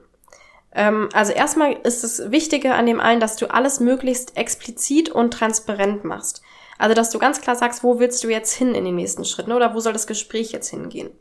[0.74, 5.34] Ähm, also erstmal ist das Wichtige an dem allen, dass du alles möglichst explizit und
[5.34, 6.42] transparent machst.
[6.78, 9.52] Also, dass du ganz klar sagst, wo willst du jetzt hin in den nächsten Schritten
[9.52, 11.12] oder wo soll das Gespräch jetzt hingehen?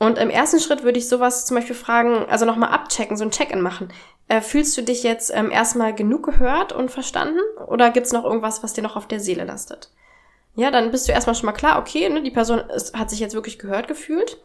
[0.00, 3.30] Und im ersten Schritt würde ich sowas zum Beispiel fragen, also nochmal abchecken, so ein
[3.30, 3.92] Check-in machen.
[4.28, 7.40] Äh, fühlst du dich jetzt ähm, erstmal genug gehört und verstanden?
[7.66, 9.90] Oder gibt's noch irgendwas, was dir noch auf der Seele lastet?
[10.54, 13.20] Ja, dann bist du erstmal schon mal klar, okay, ne, die Person ist, hat sich
[13.20, 14.38] jetzt wirklich gehört gefühlt.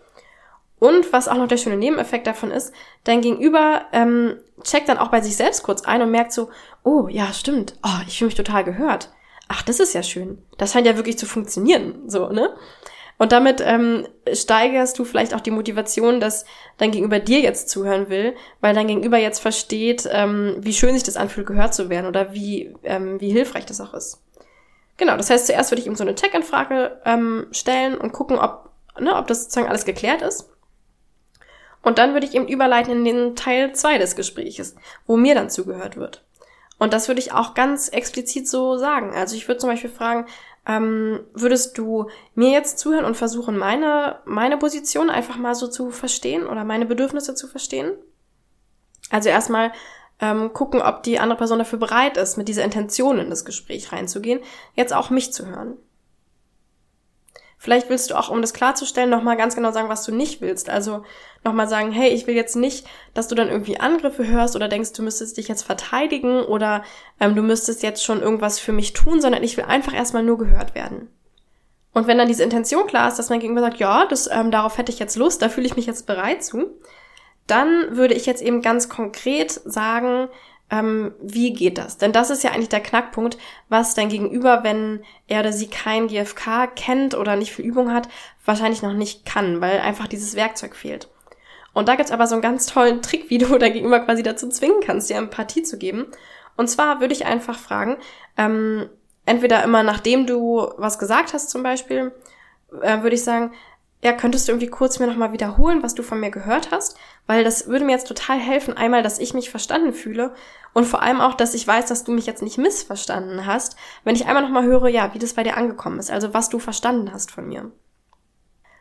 [0.84, 2.74] Und was auch noch der schöne Nebeneffekt davon ist,
[3.06, 6.50] dein Gegenüber ähm, checkt dann auch bei sich selbst kurz ein und merkt so,
[6.84, 9.10] oh ja, stimmt, oh, ich fühle mich total gehört.
[9.48, 10.40] Ach, das ist ja schön.
[10.58, 12.54] Das scheint ja wirklich zu funktionieren, so, ne?
[13.18, 16.44] Und damit ähm, steigerst du vielleicht auch die Motivation, dass
[16.76, 21.04] dein Gegenüber dir jetzt zuhören will, weil dein Gegenüber jetzt versteht, ähm, wie schön sich
[21.04, 24.22] das anfühlt, gehört zu werden oder wie, ähm, wie hilfreich das auch ist.
[24.98, 28.70] Genau, das heißt, zuerst würde ich ihm so eine Check-in-Frage ähm, stellen und gucken, ob,
[29.00, 30.50] ne, ob das sozusagen alles geklärt ist.
[31.84, 35.50] Und dann würde ich eben überleiten in den Teil 2 des Gespräches, wo mir dann
[35.50, 36.24] zugehört wird.
[36.80, 39.14] Und das würde ich auch ganz explizit so sagen.
[39.14, 40.26] Also ich würde zum Beispiel fragen,
[40.66, 45.92] ähm, würdest du mir jetzt zuhören und versuchen, meine, meine Position einfach mal so zu
[45.92, 47.92] verstehen oder meine Bedürfnisse zu verstehen?
[49.10, 49.74] Also erstmal
[50.20, 53.92] ähm, gucken, ob die andere Person dafür bereit ist, mit dieser Intention in das Gespräch
[53.92, 54.40] reinzugehen,
[54.74, 55.78] jetzt auch mich zu hören.
[57.64, 60.70] Vielleicht willst du auch, um das klarzustellen, nochmal ganz genau sagen, was du nicht willst.
[60.70, 61.04] Also
[61.46, 64.92] nochmal sagen, hey, ich will jetzt nicht, dass du dann irgendwie Angriffe hörst oder denkst,
[64.92, 66.84] du müsstest dich jetzt verteidigen oder
[67.22, 70.38] ähm, du müsstest jetzt schon irgendwas für mich tun, sondern ich will einfach erstmal nur
[70.38, 71.08] gehört werden.
[71.94, 74.78] Und wenn dann diese Intention klar ist, dass mein Gegenüber sagt, ja, das, ähm, darauf
[74.78, 76.66] hätte ich jetzt Lust, da fühle ich mich jetzt bereit zu,
[77.48, 80.28] dann würde ich jetzt eben ganz konkret sagen,
[80.70, 81.98] ähm, wie geht das?
[81.98, 83.38] Denn das ist ja eigentlich der Knackpunkt,
[83.70, 88.10] was dein Gegenüber, wenn er oder sie kein GFK kennt oder nicht viel Übung hat,
[88.46, 91.10] wahrscheinlich noch nicht kann, weil einfach dieses Werkzeug fehlt.
[91.74, 94.50] Und da gibt's aber so einen ganz tollen Trick, wie du dein Gegenüber quasi dazu
[94.50, 96.08] zwingen kannst, dir Empathie zu geben.
[96.56, 97.98] Und zwar würde ich einfach fragen,
[98.38, 98.90] ähm,
[99.26, 102.12] entweder immer nachdem du was gesagt hast zum Beispiel,
[102.82, 103.54] äh, würde ich sagen,
[104.04, 106.98] ja, könntest du irgendwie kurz mir nochmal wiederholen, was du von mir gehört hast?
[107.26, 108.76] Weil das würde mir jetzt total helfen.
[108.76, 110.34] Einmal, dass ich mich verstanden fühle
[110.74, 114.16] und vor allem auch, dass ich weiß, dass du mich jetzt nicht missverstanden hast, wenn
[114.16, 117.14] ich einmal nochmal höre, ja, wie das bei dir angekommen ist, also was du verstanden
[117.14, 117.72] hast von mir.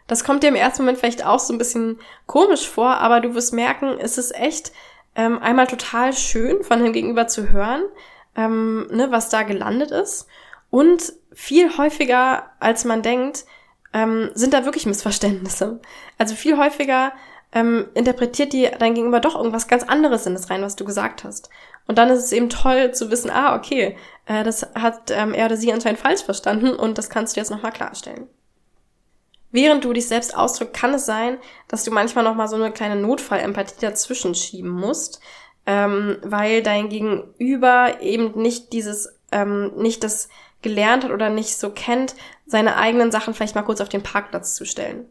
[0.07, 3.35] Das kommt dir im ersten Moment vielleicht auch so ein bisschen komisch vor, aber du
[3.35, 4.73] wirst merken, es ist echt
[5.15, 7.83] ähm, einmal total schön von dem Gegenüber zu hören,
[8.35, 10.27] ähm, ne, was da gelandet ist
[10.71, 13.45] und viel häufiger, als man denkt,
[13.93, 15.81] ähm, sind da wirklich Missverständnisse.
[16.19, 17.13] Also viel häufiger
[17.53, 21.25] ähm, interpretiert die dein Gegenüber doch irgendwas ganz anderes in das rein, was du gesagt
[21.25, 21.51] hast.
[21.87, 25.47] Und dann ist es eben toll zu wissen, ah, okay, äh, das hat ähm, er
[25.47, 28.27] oder sie anscheinend falsch verstanden und das kannst du jetzt nochmal klarstellen.
[29.51, 31.37] Während du dich selbst ausdrückst, kann es sein,
[31.69, 35.21] dass du manchmal nochmal so eine kleine Notfallempathie dazwischen schieben musst,
[35.67, 40.31] ähm, weil dein Gegenüber eben nicht dieses, ähm, nicht das
[40.63, 42.15] gelernt hat oder nicht so kennt,
[42.47, 45.07] seine eigenen Sachen vielleicht mal kurz auf den Parkplatz zu stellen.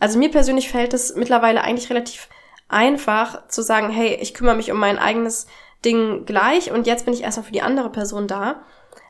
[0.00, 2.28] Also mir persönlich fällt es mittlerweile eigentlich relativ
[2.68, 5.46] einfach zu sagen, hey, ich kümmere mich um mein eigenes
[5.84, 8.62] Ding gleich und jetzt bin ich erstmal für die andere Person da.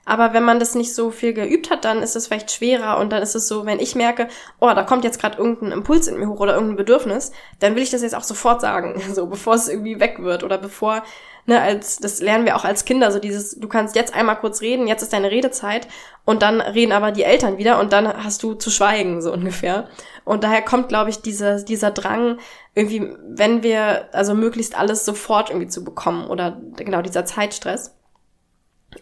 [0.07, 3.11] Aber wenn man das nicht so viel geübt hat, dann ist es vielleicht schwerer und
[3.13, 6.19] dann ist es so, wenn ich merke, oh, da kommt jetzt gerade irgendein Impuls in
[6.19, 9.55] mir hoch oder irgendein Bedürfnis, dann will ich das jetzt auch sofort sagen, so bevor
[9.55, 11.05] es irgendwie weg wird oder bevor
[11.47, 14.61] ne, als, das lernen wir auch als Kinder, so dieses, du kannst jetzt einmal kurz
[14.63, 15.87] reden, jetzt ist deine Redezeit
[16.25, 19.89] und dann reden aber die Eltern wieder und dann hast du zu schweigen, so ungefähr.
[20.31, 22.39] Und daher kommt, glaube ich, dieser, dieser Drang,
[22.77, 27.97] irgendwie, wenn wir, also möglichst alles sofort irgendwie zu bekommen oder genau dieser Zeitstress.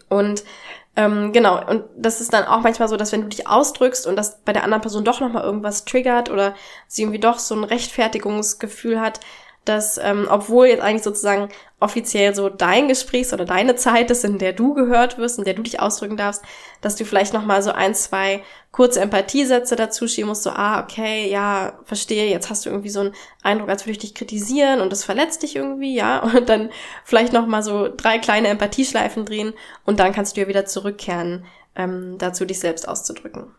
[0.07, 0.43] Und
[0.95, 4.15] ähm, genau, und das ist dann auch manchmal so, dass wenn du dich ausdrückst und
[4.15, 6.55] das bei der anderen Person doch nochmal irgendwas triggert oder
[6.87, 9.19] sie irgendwie doch so ein Rechtfertigungsgefühl hat,
[9.69, 14.37] dass ähm, obwohl jetzt eigentlich sozusagen offiziell so dein Gesprächs- oder deine Zeit ist, in
[14.37, 16.43] der du gehört wirst, in der du dich ausdrücken darfst,
[16.81, 20.81] dass du vielleicht noch mal so ein, zwei kurze Empathiesätze dazu schieben musst, so, ah,
[20.81, 24.81] okay, ja, verstehe, jetzt hast du irgendwie so einen Eindruck, als würde ich dich kritisieren
[24.81, 26.69] und das verletzt dich irgendwie, ja, und dann
[27.05, 29.53] vielleicht noch mal so drei kleine Empathieschleifen drehen
[29.85, 33.53] und dann kannst du ja wieder zurückkehren, ähm, dazu dich selbst auszudrücken.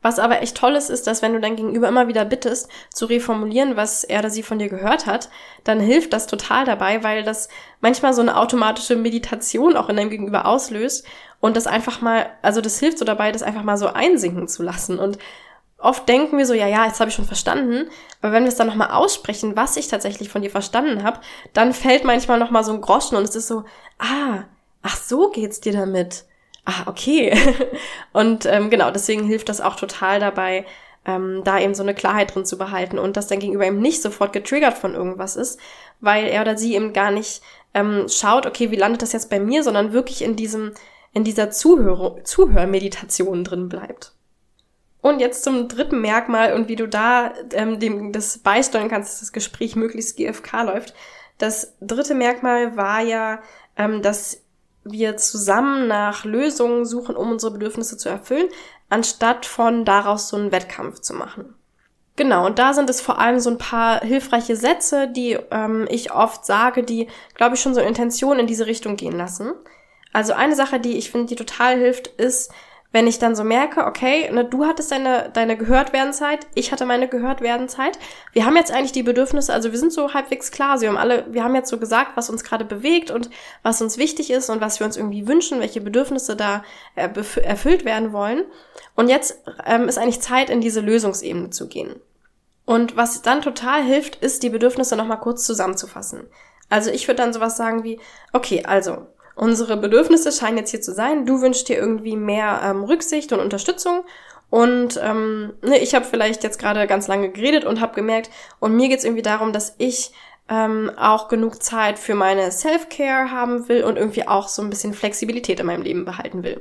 [0.00, 3.06] Was aber echt toll ist, ist, dass wenn du dein Gegenüber immer wieder bittest, zu
[3.06, 5.28] reformulieren, was er oder sie von dir gehört hat,
[5.64, 7.48] dann hilft das total dabei, weil das
[7.80, 11.04] manchmal so eine automatische Meditation auch in deinem Gegenüber auslöst
[11.40, 14.62] und das einfach mal, also das hilft so dabei, das einfach mal so einsinken zu
[14.62, 14.98] lassen.
[14.98, 15.18] Und
[15.80, 17.88] Oft denken wir so, ja, ja, jetzt habe ich schon verstanden,
[18.20, 21.20] aber wenn wir es dann nochmal aussprechen, was ich tatsächlich von dir verstanden habe,
[21.52, 23.64] dann fällt manchmal nochmal so ein Groschen und es ist so,
[23.98, 24.42] ah,
[24.82, 26.24] ach so geht's dir damit
[26.68, 27.36] ah, okay.
[28.12, 30.66] und ähm, genau, deswegen hilft das auch total dabei,
[31.06, 34.02] ähm, da eben so eine Klarheit drin zu behalten und dass dein Gegenüber eben nicht
[34.02, 35.58] sofort getriggert von irgendwas ist,
[36.00, 37.42] weil er oder sie eben gar nicht
[37.74, 40.72] ähm, schaut, okay, wie landet das jetzt bei mir, sondern wirklich in diesem,
[41.12, 44.12] in dieser Zuhör Zuhörmeditation drin bleibt.
[45.00, 49.20] Und jetzt zum dritten Merkmal und wie du da ähm, dem das beisteuern kannst, dass
[49.20, 50.94] das Gespräch möglichst GFK läuft.
[51.38, 53.40] Das dritte Merkmal war ja,
[53.76, 54.42] ähm, dass
[54.84, 58.48] wir zusammen nach Lösungen suchen, um unsere Bedürfnisse zu erfüllen,
[58.88, 61.54] anstatt von daraus so einen Wettkampf zu machen.
[62.16, 66.12] Genau, und da sind es vor allem so ein paar hilfreiche Sätze, die ähm, ich
[66.12, 69.52] oft sage, die, glaube ich, schon so Intentionen in diese Richtung gehen lassen.
[70.12, 72.50] Also eine Sache, die ich finde, die total hilft, ist,
[72.90, 77.06] wenn ich dann so merke, okay, ne, du hattest deine, deine Gehörtwerdenzeit, ich hatte meine
[77.06, 77.98] Gehörtwerdenzeit.
[78.32, 81.26] Wir haben jetzt eigentlich die Bedürfnisse, also wir sind so halbwegs klar, sie haben alle,
[81.30, 83.28] wir haben jetzt so gesagt, was uns gerade bewegt und
[83.62, 87.10] was uns wichtig ist und was wir uns irgendwie wünschen, welche Bedürfnisse da äh,
[87.42, 88.44] erfüllt werden wollen.
[88.94, 92.00] Und jetzt ähm, ist eigentlich Zeit, in diese Lösungsebene zu gehen.
[92.64, 96.26] Und was dann total hilft, ist, die Bedürfnisse nochmal kurz zusammenzufassen.
[96.70, 98.00] Also ich würde dann sowas sagen wie,
[98.32, 99.06] okay, also
[99.38, 101.24] unsere Bedürfnisse scheinen jetzt hier zu sein.
[101.24, 104.04] Du wünschst dir irgendwie mehr ähm, Rücksicht und Unterstützung.
[104.50, 108.74] Und ähm, ne, ich habe vielleicht jetzt gerade ganz lange geredet und habe gemerkt, und
[108.74, 110.12] mir geht's irgendwie darum, dass ich
[110.48, 114.94] ähm, auch genug Zeit für meine Self-Care haben will und irgendwie auch so ein bisschen
[114.94, 116.60] Flexibilität in meinem Leben behalten will.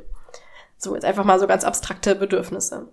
[0.77, 2.89] So, jetzt einfach mal so ganz abstrakte Bedürfnisse.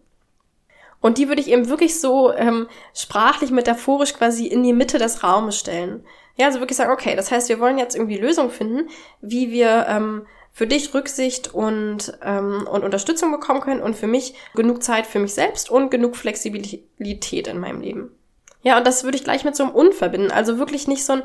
[1.00, 5.22] Und die würde ich eben wirklich so ähm, sprachlich, metaphorisch quasi in die Mitte des
[5.22, 6.06] Raumes stellen.
[6.36, 8.88] Ja, also wirklich sagen, okay, das heißt, wir wollen jetzt irgendwie Lösungen finden,
[9.20, 14.34] wie wir ähm, für dich Rücksicht und, ähm, und Unterstützung bekommen können und für mich
[14.54, 18.10] genug Zeit für mich selbst und genug Flexibilität in meinem Leben.
[18.62, 20.30] Ja, und das würde ich gleich mit so einem Und verbinden.
[20.30, 21.22] Also wirklich nicht so ein,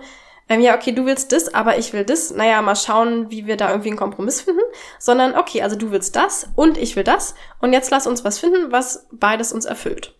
[0.49, 2.31] ähm, ja, okay, du willst das, aber ich will das.
[2.31, 4.61] Naja, mal schauen, wie wir da irgendwie einen Kompromiss finden.
[4.97, 7.35] Sondern, okay, also du willst das und ich will das.
[7.61, 10.15] Und jetzt lass uns was finden, was beides uns erfüllt.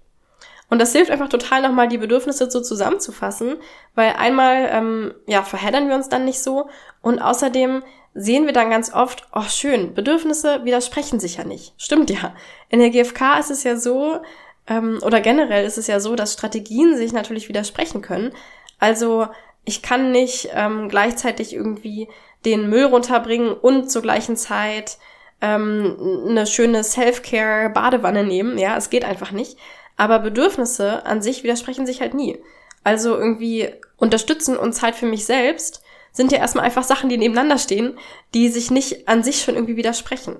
[0.70, 3.58] Und das hilft einfach total nochmal die Bedürfnisse so zusammenzufassen,
[3.96, 6.70] weil einmal, ähm, ja, verheddern wir uns dann nicht so
[7.02, 11.74] und außerdem sehen wir dann ganz oft, oh schön, Bedürfnisse widersprechen sich ja nicht.
[11.78, 12.36] Stimmt ja.
[12.70, 14.20] In der GfK ist es ja so,
[14.68, 18.32] ähm, oder generell ist es ja so, dass Strategien sich natürlich widersprechen können.
[18.80, 19.28] Also
[19.66, 22.08] ich kann nicht ähm, gleichzeitig irgendwie
[22.46, 24.98] den Müll runterbringen und zur gleichen Zeit
[25.42, 28.58] ähm, eine schöne Self-Care-Badewanne nehmen.
[28.58, 29.58] Ja, es geht einfach nicht.
[30.00, 32.42] Aber Bedürfnisse an sich widersprechen sich halt nie.
[32.86, 35.84] Also irgendwie unterstützen und Zeit für mich selbst
[36.14, 38.00] sind ja erstmal einfach Sachen, die nebeneinander stehen,
[38.34, 40.38] die sich nicht an sich schon irgendwie widersprechen.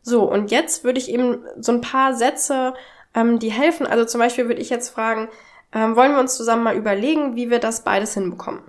[0.00, 2.74] So, und jetzt würde ich eben so ein paar Sätze
[3.16, 3.84] ähm, die helfen.
[3.84, 5.28] Also zum Beispiel würde ich jetzt fragen,
[5.72, 8.62] ähm, wollen wir uns zusammen mal überlegen, wie wir das beides hinbekommen?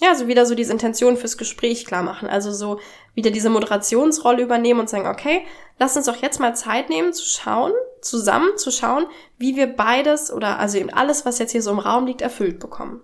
[0.00, 2.28] Ja, also wieder so diese Intention fürs Gespräch klar machen.
[2.28, 2.80] Also so
[3.14, 5.42] wieder diese Moderationsrolle übernehmen und sagen, okay,
[5.78, 10.32] lass uns doch jetzt mal Zeit nehmen zu schauen, zusammen zu schauen, wie wir beides
[10.32, 13.02] oder also eben alles, was jetzt hier so im Raum liegt, erfüllt bekommen.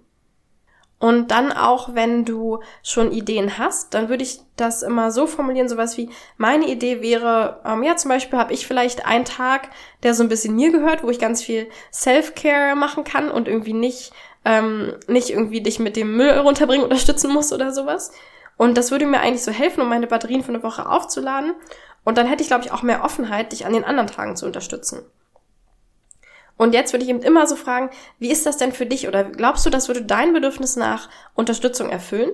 [0.99, 5.69] Und dann auch, wenn du schon Ideen hast, dann würde ich das immer so formulieren,
[5.69, 9.69] sowas wie, meine Idee wäre, ähm, ja, zum Beispiel habe ich vielleicht einen Tag,
[10.03, 13.75] der so ein bisschen mir gehört, wo ich ganz viel Self-Care machen kann und irgendwie
[13.75, 14.13] nicht,
[14.47, 18.13] ähm, nicht irgendwie dich mit dem Müll runterbringen unterstützen muss oder sowas.
[18.57, 21.55] Und das würde mir eigentlich so helfen, um meine Batterien für eine Woche aufzuladen.
[22.05, 24.47] Und dann hätte ich, glaube ich, auch mehr Offenheit, dich an den anderen Tagen zu
[24.47, 25.03] unterstützen.
[26.57, 29.09] Und jetzt würde ich eben immer so fragen, wie ist das denn für dich?
[29.09, 32.31] Oder glaubst du, das würde dein Bedürfnis nach Unterstützung erfüllen?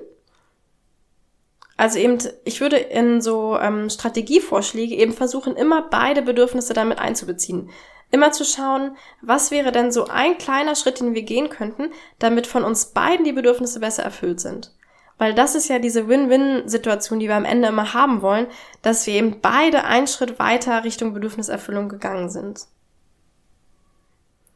[1.78, 7.70] Also eben, ich würde in so ähm, Strategievorschläge eben versuchen, immer beide Bedürfnisse damit einzubeziehen.
[8.12, 12.46] Immer zu schauen, was wäre denn so ein kleiner Schritt, den wir gehen könnten, damit
[12.46, 14.70] von uns beiden die Bedürfnisse besser erfüllt sind.
[15.16, 18.46] Weil das ist ja diese Win-Win-Situation, die wir am Ende immer haben wollen,
[18.82, 22.66] dass wir eben beide einen Schritt weiter Richtung Bedürfniserfüllung gegangen sind.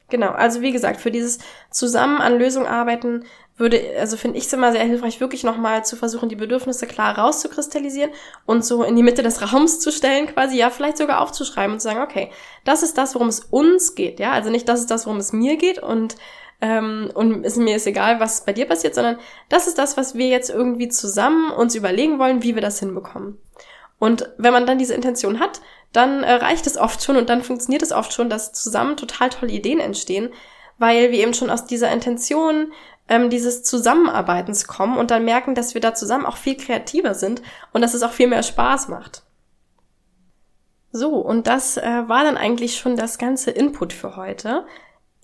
[0.09, 1.39] Genau, also wie gesagt, für dieses
[1.71, 3.25] Zusammen an Lösungen arbeiten
[3.57, 7.19] würde, also finde ich es immer sehr hilfreich, wirklich nochmal zu versuchen, die Bedürfnisse klar
[7.19, 8.11] rauszukristallisieren
[8.45, 11.81] und so in die Mitte des Raums zu stellen, quasi, ja, vielleicht sogar aufzuschreiben und
[11.81, 12.31] zu sagen, okay,
[12.65, 15.33] das ist das, worum es uns geht, ja, also nicht das ist das, worum es
[15.33, 16.17] mir geht und
[16.61, 19.19] ähm, und ist mir ist egal, was bei dir passiert, sondern
[19.51, 23.39] das ist das, was wir jetzt irgendwie zusammen uns überlegen wollen, wie wir das hinbekommen.
[23.99, 25.61] Und wenn man dann diese Intention hat,
[25.93, 29.31] dann äh, reicht es oft schon und dann funktioniert es oft schon, dass zusammen total
[29.31, 30.31] tolle Ideen entstehen,
[30.79, 32.73] weil wir eben schon aus dieser Intention
[33.09, 37.43] ähm, dieses Zusammenarbeitens kommen und dann merken, dass wir da zusammen auch viel kreativer sind
[37.73, 39.23] und dass es auch viel mehr Spaß macht.
[40.93, 44.67] So, und das äh, war dann eigentlich schon das ganze Input für heute.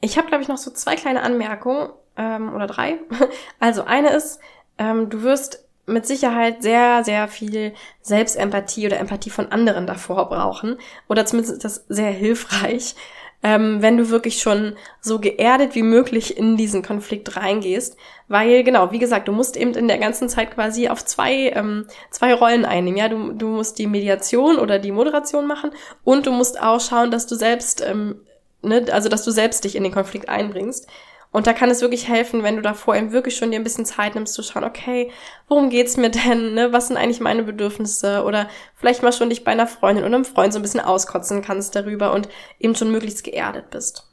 [0.01, 2.99] Ich habe, glaube ich, noch so zwei kleine Anmerkungen ähm, oder drei.
[3.59, 4.39] Also eine ist,
[4.79, 10.79] ähm, du wirst mit Sicherheit sehr, sehr viel Selbstempathie oder Empathie von anderen davor brauchen.
[11.09, 12.95] Oder zumindest ist das sehr hilfreich,
[13.43, 17.97] ähm, wenn du wirklich schon so geerdet wie möglich in diesen Konflikt reingehst.
[18.29, 21.87] Weil, genau, wie gesagt, du musst eben in der ganzen Zeit quasi auf zwei, ähm,
[22.11, 22.99] zwei Rollen einnehmen.
[22.99, 25.71] Ja, du, du musst die Mediation oder die Moderation machen
[26.05, 28.21] und du musst auch schauen, dass du selbst, ähm,
[28.63, 30.87] ne, also dass du selbst dich in den Konflikt einbringst.
[31.33, 33.87] Und da kann es wirklich helfen, wenn du davor eben wirklich schon dir ein bisschen
[33.87, 35.11] Zeit nimmst zu schauen, okay,
[35.49, 36.53] worum geht's mir denn?
[36.53, 36.73] Ne?
[36.73, 38.23] Was sind eigentlich meine Bedürfnisse?
[38.25, 41.41] Oder vielleicht mal schon dich bei einer Freundin oder einem Freund so ein bisschen auskotzen
[41.41, 42.29] kannst darüber und
[42.61, 44.11] eben schon möglichst geerdet bist.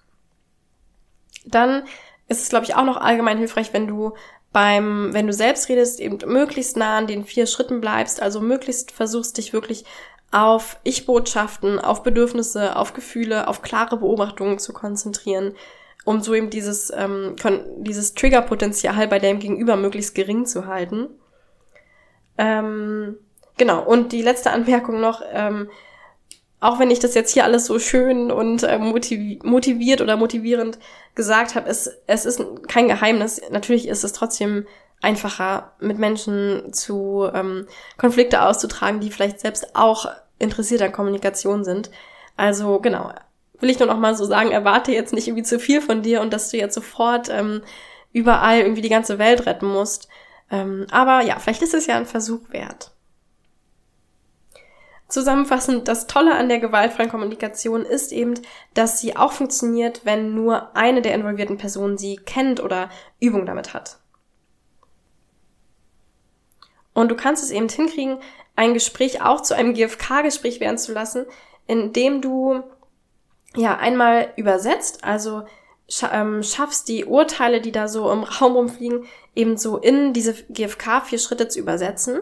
[1.45, 1.83] Dann
[2.29, 4.13] ist es, glaube ich, auch noch allgemein hilfreich, wenn du
[4.53, 8.91] beim, wenn du selbst redest, eben möglichst nah an den vier Schritten bleibst, also möglichst
[8.91, 9.83] versuchst dich wirklich
[10.31, 15.55] auf Ich-Botschaften, auf Bedürfnisse, auf Gefühle, auf klare Beobachtungen zu konzentrieren
[16.05, 17.35] um so eben dieses, ähm,
[17.77, 21.09] dieses Triggerpotenzial bei dem Gegenüber möglichst gering zu halten.
[22.37, 23.17] Ähm,
[23.57, 25.69] genau, und die letzte Anmerkung noch, ähm,
[26.61, 30.77] auch wenn ich das jetzt hier alles so schön und äh, motiviert oder motivierend
[31.15, 33.41] gesagt habe, es, es ist kein Geheimnis.
[33.49, 34.65] Natürlich ist es trotzdem
[35.01, 37.65] einfacher, mit Menschen zu ähm,
[37.97, 41.91] Konflikte auszutragen, die vielleicht selbst auch interessiert an Kommunikation sind.
[42.35, 43.13] Also genau,
[43.59, 46.21] will ich nur noch mal so sagen, erwarte jetzt nicht irgendwie zu viel von dir
[46.21, 47.61] und dass du jetzt sofort ähm,
[48.11, 50.07] überall irgendwie die ganze Welt retten musst.
[50.51, 52.91] Ähm, aber ja, vielleicht ist es ja ein Versuch wert.
[55.07, 58.35] Zusammenfassend, das Tolle an der gewaltfreien Kommunikation ist eben,
[58.75, 62.89] dass sie auch funktioniert, wenn nur eine der involvierten Personen sie kennt oder
[63.19, 63.97] Übung damit hat.
[66.93, 68.19] Und du kannst es eben hinkriegen,
[68.55, 71.25] ein Gespräch auch zu einem GFK-Gespräch werden zu lassen,
[71.65, 72.61] indem du
[73.55, 75.43] ja einmal übersetzt, also
[76.11, 81.01] ähm, schaffst die Urteile, die da so im Raum rumfliegen, eben so in diese GFK
[81.05, 82.21] vier Schritte zu übersetzen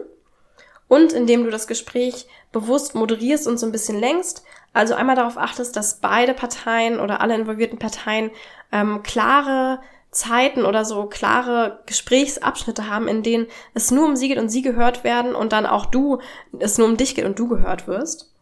[0.88, 4.42] und indem du das Gespräch bewusst moderierst und so ein bisschen längst.
[4.72, 8.30] Also einmal darauf achtest, dass beide Parteien oder alle involvierten Parteien
[8.72, 14.38] ähm, klare Zeiten oder so klare Gesprächsabschnitte haben, in denen es nur um sie geht
[14.38, 16.20] und sie gehört werden und dann auch du,
[16.58, 18.32] es nur um dich geht und du gehört wirst.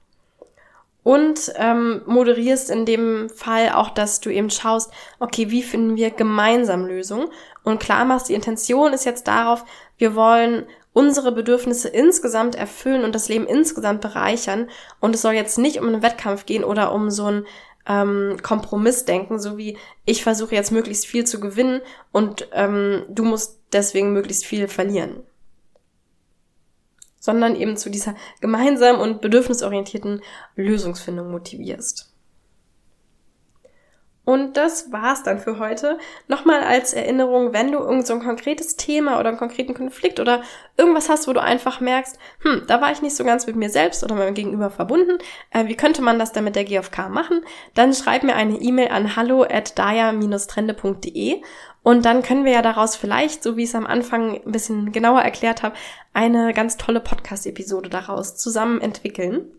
[1.07, 4.91] Und ähm, moderierst in dem Fall auch, dass du eben schaust,
[5.21, 7.29] okay, wie finden wir gemeinsam Lösungen?
[7.63, 9.65] Und klar machst, die Intention ist jetzt darauf,
[9.99, 14.69] wir wollen unsere Bedürfnisse insgesamt erfüllen und das Leben insgesamt bereichern.
[14.99, 17.47] Und es soll jetzt nicht um einen Wettkampf gehen oder um so ein
[17.87, 23.61] ähm, Kompromissdenken, so wie ich versuche jetzt möglichst viel zu gewinnen und ähm, du musst
[23.73, 25.23] deswegen möglichst viel verlieren.
[27.27, 30.23] Sondern eben zu dieser gemeinsamen und bedürfnisorientierten
[30.55, 32.13] Lösungsfindung motivierst.
[34.25, 35.99] Und das war's dann für heute.
[36.29, 40.43] Nochmal als Erinnerung, wenn du irgend so ein konkretes Thema oder einen konkreten Konflikt oder
[40.77, 43.71] irgendwas hast, wo du einfach merkst, hm, da war ich nicht so ganz mit mir
[43.71, 45.19] selbst oder meinem Gegenüber verbunden,
[45.51, 47.45] äh, wie könnte man das dann mit der GFK machen?
[47.75, 50.75] Dann schreib mir eine E-Mail an hallo at trendede
[51.87, 54.91] und dann können wir ja daraus vielleicht, so wie ich es am Anfang ein bisschen
[54.91, 55.77] genauer erklärt habe,
[56.13, 59.53] eine ganz tolle Podcast-Episode daraus zusammen entwickeln.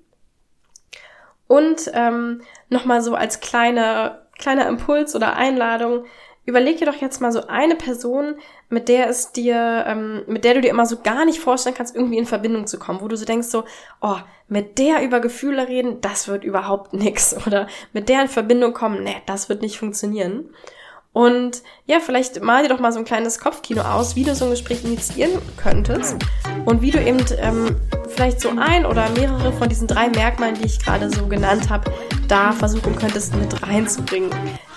[1.47, 6.03] Und ähm, nochmal so als kleine kleiner Impuls oder Einladung,
[6.43, 8.35] überleg dir doch jetzt mal so eine Person,
[8.67, 11.95] mit der es dir, ähm, mit der du dir immer so gar nicht vorstellen kannst,
[11.95, 13.63] irgendwie in Verbindung zu kommen, wo du so denkst so,
[14.01, 14.17] oh,
[14.49, 17.37] mit der über Gefühle reden, das wird überhaupt nix.
[17.47, 20.49] Oder mit der in Verbindung kommen, nee, das wird nicht funktionieren.
[21.13, 24.45] Und ja, vielleicht mal dir doch mal so ein kleines Kopfkino aus, wie du so
[24.45, 26.15] ein Gespräch initiieren könntest
[26.65, 27.75] und wie du eben ähm,
[28.09, 31.91] vielleicht so ein oder mehrere von diesen drei Merkmalen, die ich gerade so genannt habe,
[32.27, 34.29] da versuchen könntest mit reinzubringen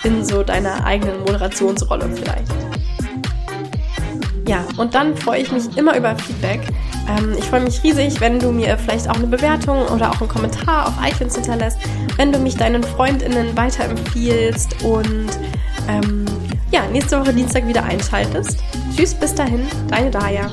[0.03, 2.53] in so deiner eigenen Moderationsrolle vielleicht.
[4.51, 6.61] Ja, und dann freue ich mich immer über Feedback.
[7.09, 10.29] Ähm, ich freue mich riesig, wenn du mir vielleicht auch eine Bewertung oder auch einen
[10.29, 11.79] Kommentar auf iTunes hinterlässt,
[12.17, 15.29] wenn du mich deinen FreundInnen weiterempfiehlst und
[15.89, 16.25] ähm,
[16.71, 18.59] ja, nächste Woche Dienstag wieder einschaltest.
[18.95, 20.51] Tschüss, bis dahin, deine Daya.